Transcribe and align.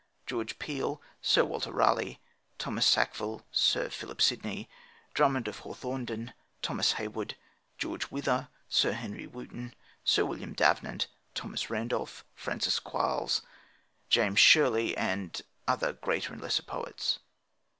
George 0.25 0.57
Peele, 0.57 0.99
Sir 1.21 1.45
Walter 1.45 1.71
Raleigh, 1.71 2.17
Thomas 2.57 2.87
Sackville, 2.87 3.45
Sir 3.51 3.87
Philip 3.91 4.19
Sidney, 4.19 4.67
Drummond 5.13 5.47
of 5.47 5.59
Hawthornden, 5.59 6.33
Thomas 6.63 6.93
Heywood, 6.93 7.37
George 7.77 8.09
Wither, 8.09 8.47
Sir 8.67 8.93
Henry 8.93 9.27
Wotton, 9.27 9.75
Sir 10.03 10.25
William 10.25 10.53
Davenant, 10.53 11.05
Thomas 11.35 11.69
Randolph, 11.69 12.25
Frances 12.33 12.79
Quarles, 12.79 13.43
James 14.09 14.39
Shirley, 14.39 14.97
and 14.97 15.43
other 15.67 15.93
greater 15.93 16.33
and 16.33 16.41
lesser 16.41 16.63
poets. 16.63 17.19